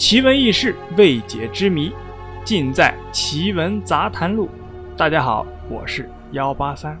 [0.00, 1.92] 奇闻异事、未解之谜，
[2.42, 4.48] 尽在《奇闻杂谈录》。
[4.96, 6.98] 大家好，我是幺八三。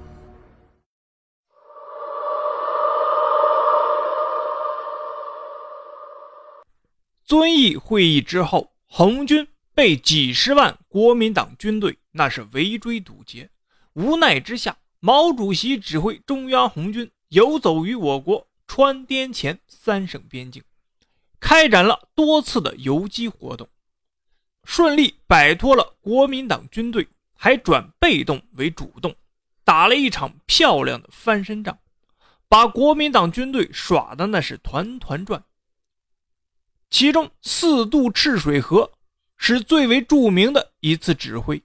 [7.24, 13.48] 遵义会议之后，红军被几十万国民党军队那是围追堵截，
[13.94, 20.62] 无奈之下，毛主席指挥中央红军游走于我国川滇黔三省边境。
[21.40, 23.66] 开展了多次的游击活动，
[24.64, 29.12] 顺利摆脱了国民党军队，还转被动为主动，
[29.64, 31.76] 打了一场漂亮的翻身仗，
[32.46, 35.42] 把国民党军队耍的那是团团转。
[36.90, 38.92] 其中四渡赤水河
[39.38, 41.60] 是最为著名的一次指挥，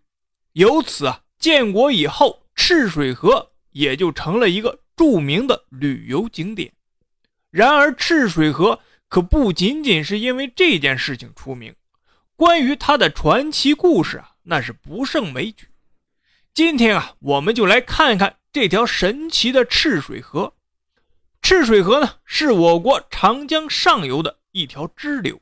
[0.53, 6.71] 由此啊，建国以后赤水河也就成了一个著名的旅游景点。
[7.51, 8.79] 然而赤水河。
[9.07, 11.75] 可不仅仅是因为这件事情出名，
[12.35, 15.67] 关于他的传奇故事啊，那是不胜枚举。
[16.53, 20.53] 今天啊，我们就来看看这条神奇的赤水河。
[21.41, 25.39] 赤水河呢，是我国长江上游的一条支流，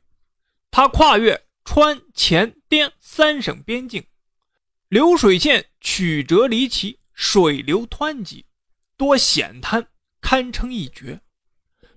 [0.69, 4.03] 它跨越川黔滇三省边境，
[4.89, 8.45] 流水线曲折离奇，水流湍急，
[8.97, 9.87] 多险滩，
[10.19, 11.21] 堪称一绝。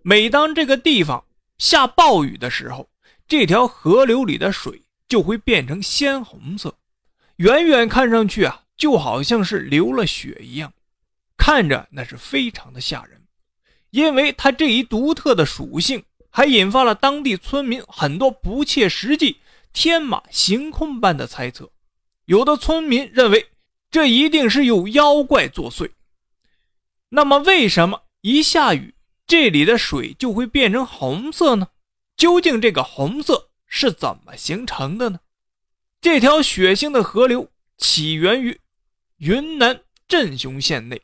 [0.02, 1.25] 每当这个地方，
[1.58, 2.88] 下暴雨的时候，
[3.26, 6.76] 这条河流里的水就会变成鲜红色，
[7.36, 10.72] 远远看上去啊，就好像是流了血一样，
[11.36, 13.22] 看着那是非常的吓人。
[13.90, 19.38] 因为它这一独特的属性，还引发了当地村民很多不切实际、
[19.72, 21.70] 天马行空般的猜测。
[22.26, 23.48] 有的村民认为，
[23.90, 25.92] 这一定是有妖怪作祟。
[27.08, 28.95] 那么，为什么一下雨？
[29.26, 31.68] 这里的水就会变成红色呢？
[32.16, 35.20] 究竟这个红色是怎么形成的呢？
[36.00, 38.60] 这条血腥的河流起源于
[39.16, 41.02] 云南镇雄县内，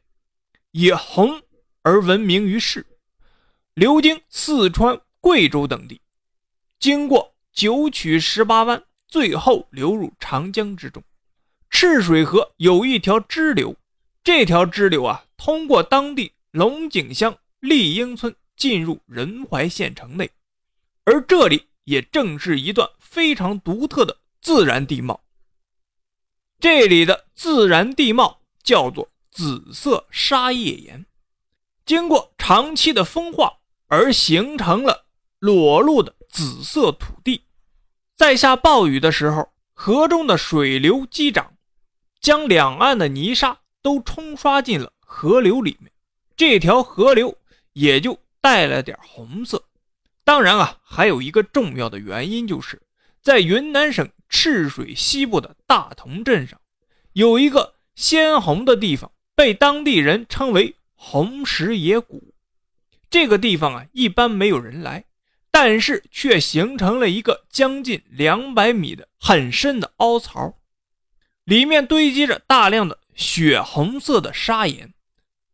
[0.71, 1.43] 以红
[1.83, 2.87] 而闻名于世，
[3.75, 6.01] 流经四川、贵州等地，
[6.79, 11.03] 经过九曲十八弯，最后流入长江之中。
[11.69, 13.75] 赤水河有一条支流，
[14.23, 17.37] 这条支流啊，通过当地龙井乡。
[17.63, 20.29] 丽英村进入仁怀县城内，
[21.05, 25.23] 而这里也正是一段非常独特的自然地貌。
[26.59, 31.07] 这里的自然地貌叫做紫色沙叶岩，
[31.87, 35.07] 经过长期的风化而形成了
[35.39, 37.45] 裸露的紫色土地。
[38.17, 41.57] 在下暴雨的时候，河中的水流激涨，
[42.21, 45.93] 将两岸的泥沙都冲刷进了河流里面。
[46.37, 47.39] 这条河流。
[47.73, 49.65] 也就带了点红色。
[50.25, 52.81] 当然啊，还有一个重要的原因，就是
[53.21, 56.61] 在云南省赤水西部的大同镇上，
[57.13, 62.33] 有一个鲜红的地方，被当地人称为红石野谷。
[63.11, 65.05] 这个地方啊，一般没有人来，
[65.51, 70.55] 但是却形成了一个将近两百米的很深的凹槽，
[71.45, 74.95] 里面堆积着大量的血红色的砂岩。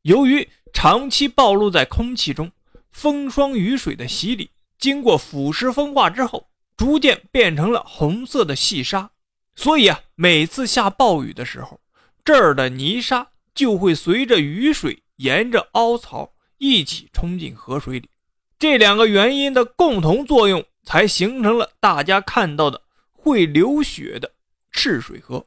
[0.03, 0.49] 由于
[0.81, 2.53] 长期暴露在空气中，
[2.93, 9.11] 风霜雨水的洗礼，经过腐蚀风化之后，逐渐变成了红色的细沙。
[9.57, 11.81] 所以啊，每次下暴雨的时候，
[12.25, 18.09] 这儿的泥沙就会随着雨水沿着凹槽一起冲进河水里。
[18.57, 22.81] 这两个原因的共同作用，才形成了大家看到的
[23.11, 24.33] 会流血的
[24.71, 25.45] 赤水河。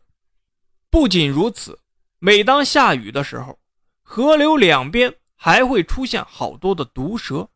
[0.90, 1.80] 不仅如此，
[2.20, 3.58] 每当下雨的时候，
[4.04, 7.50] 河流两边还会出现好多的毒蛇，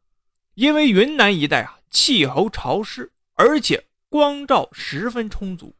[0.55, 5.75] 因为云南一带啊气候潮湿，而且光照十分充足，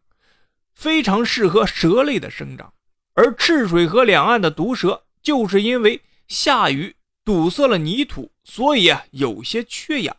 [0.71, 2.71] 非常适合蛇类的生长。
[3.15, 10.15] 而赤水河两岸的毒蛇，就是因为下雨堵塞了泥土，所以啊有些缺氧，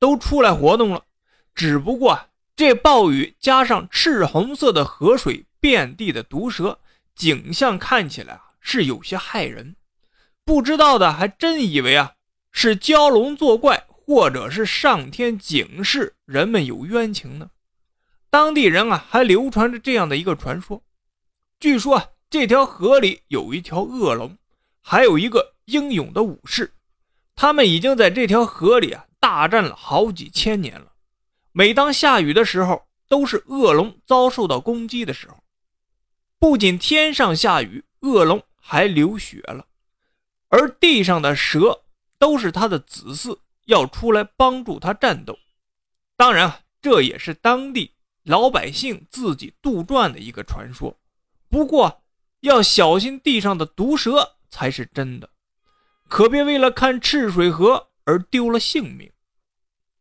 [0.00, 1.04] 都出来活动了。
[1.54, 6.80] 只不过这暴雨加上赤红色的河水，遍地的毒蛇，
[7.14, 9.76] 景象看起来啊是有些骇人。
[10.50, 12.14] 不知道的还真以为啊
[12.50, 17.50] 是蛟龙作怪，或者是上天警示人们有冤情呢。
[18.30, 20.82] 当地人啊还流传着这样的一个传说：
[21.60, 24.36] 据说啊这条河里有一条恶龙，
[24.80, 26.72] 还有一个英勇的武士，
[27.36, 30.94] 他们已经在这条河里啊大战了好几千年了。
[31.52, 35.36] 每当下雨的时候，都是恶龙遭受到攻击的时候。
[36.40, 39.66] 不仅天上下雨，恶龙还流血了。
[40.50, 41.82] 而地上的蛇
[42.18, 45.38] 都是他的子嗣，要出来帮助他战斗。
[46.16, 47.92] 当然，这也是当地
[48.24, 50.98] 老百姓自己杜撰的一个传说。
[51.48, 52.02] 不过
[52.40, 55.30] 要小心地上的毒蛇才是真的，
[56.08, 59.10] 可别为了看赤水河而丢了性命。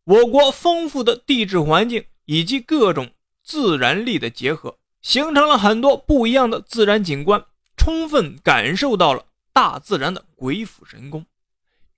[0.03, 3.11] 我国丰富的地质环境以及各种
[3.43, 7.45] 自然力的结合，形成了很多不一样的自然景观，
[7.77, 9.25] 充分感受到了
[9.59, 11.25] 大自然的鬼斧神工。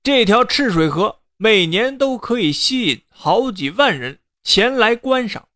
[0.02, 5.48] 这条赤水河每年都可以吸引好几万人前来观赏，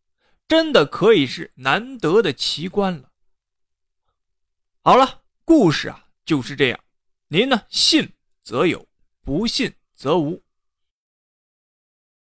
[0.46, 3.10] 真的可以是难得的奇观了。
[4.82, 6.78] 好了，故事啊就是这样，
[7.26, 8.12] 您呢信
[8.44, 8.86] 则有，
[9.24, 10.44] 不信则无。